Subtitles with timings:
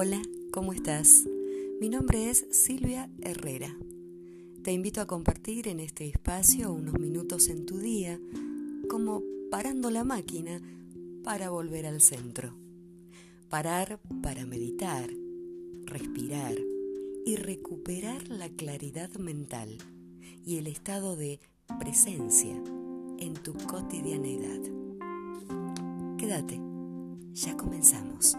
[0.00, 0.22] Hola,
[0.52, 1.26] ¿cómo estás?
[1.80, 3.76] Mi nombre es Silvia Herrera.
[4.62, 8.20] Te invito a compartir en este espacio unos minutos en tu día,
[8.88, 10.62] como parando la máquina
[11.24, 12.54] para volver al centro.
[13.48, 15.10] Parar para meditar,
[15.86, 16.54] respirar
[17.26, 19.78] y recuperar la claridad mental
[20.46, 21.40] y el estado de
[21.80, 22.54] presencia
[23.18, 24.60] en tu cotidianidad.
[26.18, 26.60] Quédate,
[27.32, 28.36] ya comenzamos.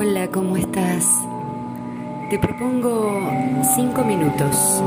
[0.00, 1.08] Hola, ¿cómo estás?
[2.30, 3.20] Te propongo
[3.74, 4.80] cinco minutos.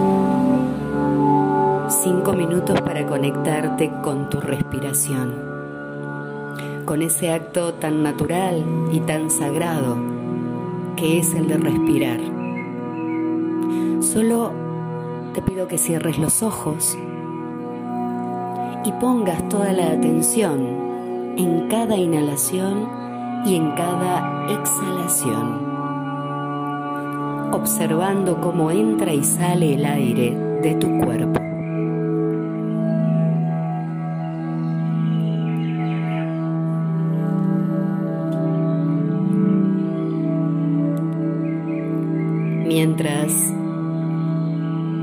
[1.90, 5.36] Cinco minutos para conectarte con tu respiración.
[6.86, 9.98] Con ese acto tan natural y tan sagrado
[10.96, 12.20] que es el de respirar.
[14.00, 14.54] Solo
[15.34, 16.98] te pido que cierres los ojos
[18.86, 23.02] y pongas toda la atención en cada inhalación
[23.46, 25.66] y en cada exhalación,
[27.52, 31.40] observando cómo entra y sale el aire de tu cuerpo.
[42.68, 43.34] Mientras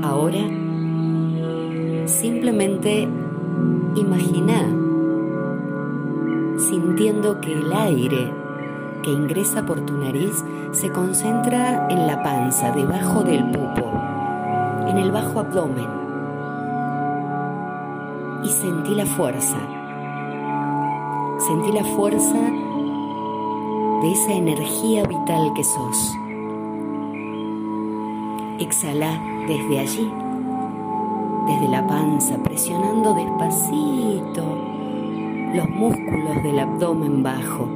[0.01, 0.39] ahora
[2.07, 3.07] simplemente
[3.95, 4.88] imagina
[6.99, 8.29] sintiendo que el aire
[9.03, 13.89] que ingresa por tu nariz se concentra en la panza, debajo del pupo,
[14.85, 15.87] en el bajo abdomen.
[18.43, 19.55] Y sentí la fuerza.
[21.47, 22.37] Sentí la fuerza
[24.01, 26.13] de esa energía vital que sos.
[28.59, 30.11] Exhala desde allí,
[31.47, 34.78] desde la panza, presionando despacito
[35.53, 37.67] los músculos del abdomen bajo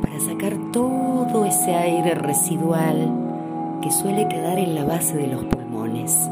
[0.00, 3.12] para sacar todo ese aire residual
[3.82, 6.30] que suele quedar en la base de los pulmones.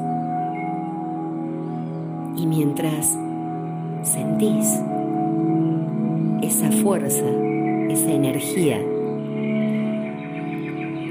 [2.36, 3.18] Y mientras
[4.04, 4.80] sentís
[6.42, 7.26] esa fuerza,
[7.88, 8.80] esa energía,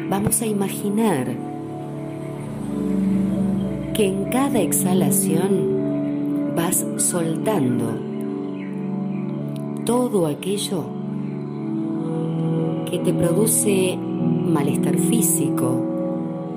[0.10, 1.28] vamos a imaginar
[3.94, 8.07] que en cada exhalación vas soltando
[9.88, 10.84] todo aquello
[12.92, 15.82] que te produce malestar físico,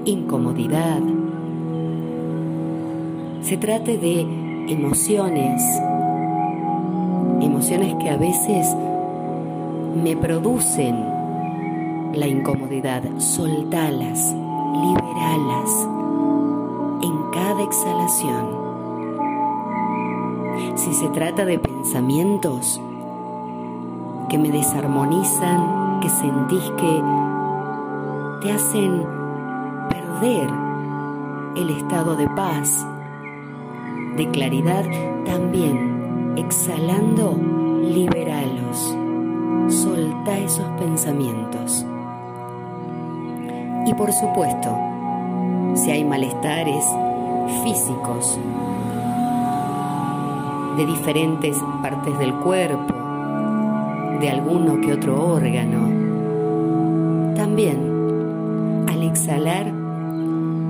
[0.04, 0.98] incomodidad.
[3.42, 4.22] Se trate de
[4.68, 5.62] emociones,
[7.40, 8.66] emociones que a veces
[9.94, 10.96] me producen
[12.12, 13.04] la incomodidad.
[13.18, 14.34] Soltalas,
[14.74, 15.88] liberalas
[17.00, 18.58] en cada exhalación.
[20.74, 22.80] Si se trata de pensamientos
[24.30, 27.02] que me desarmonizan, que sentís que
[28.40, 29.04] te hacen
[29.88, 30.48] perder
[31.56, 32.86] el estado de paz,
[34.16, 34.84] de claridad,
[35.26, 37.36] también exhalando,
[37.82, 38.96] liberalos,
[39.66, 41.84] solta esos pensamientos.
[43.84, 44.78] Y por supuesto,
[45.74, 46.84] si hay malestares
[47.64, 48.38] físicos
[50.76, 52.99] de diferentes partes del cuerpo,
[54.20, 55.88] de alguno que otro órgano.
[57.34, 59.72] También, al exhalar,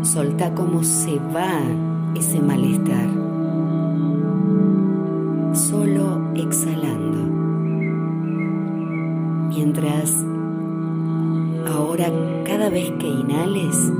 [0.02, 1.60] solta cómo se va
[2.14, 3.08] ese malestar.
[5.52, 7.18] Solo exhalando.
[9.48, 10.24] Mientras
[11.66, 12.06] ahora
[12.44, 13.92] cada vez que inhales,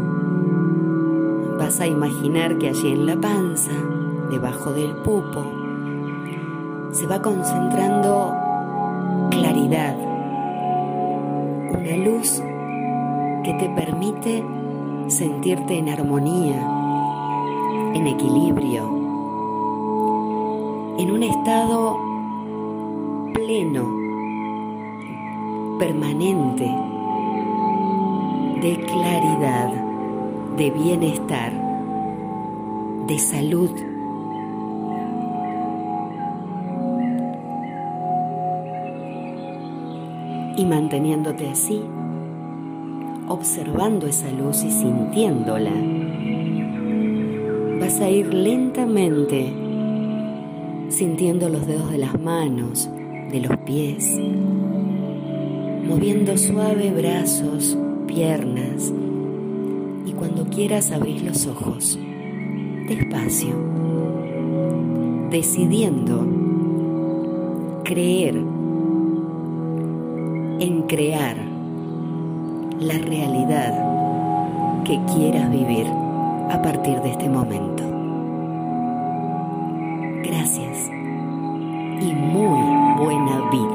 [1.59, 3.73] vas a imaginar que allí en la panza,
[4.31, 5.45] debajo del pupo,
[6.93, 8.40] se va concentrando
[11.71, 12.43] una luz
[13.45, 14.43] que te permite
[15.07, 16.61] sentirte en armonía,
[17.95, 18.85] en equilibrio,
[20.99, 21.99] en un estado
[23.33, 23.89] pleno,
[25.79, 26.69] permanente,
[28.61, 29.73] de claridad,
[30.57, 31.53] de bienestar,
[33.07, 33.71] de salud
[40.57, 41.81] y manteniéndote así,
[43.29, 45.73] observando esa luz y sintiéndola,
[47.81, 49.53] vas a ir lentamente
[50.89, 52.89] sintiendo los dedos de las manos,
[53.31, 54.19] de los pies,
[55.87, 58.93] moviendo suave brazos, piernas
[60.05, 61.99] y cuando quieras abrís los ojos,
[62.89, 63.55] despacio,
[65.31, 66.27] decidiendo
[67.85, 68.43] creer,
[70.61, 71.37] en crear
[72.81, 73.73] la realidad
[74.85, 75.87] que quieras vivir
[76.51, 77.83] a partir de este momento.
[80.23, 80.91] Gracias
[82.03, 82.61] y muy
[82.99, 83.70] buena vida.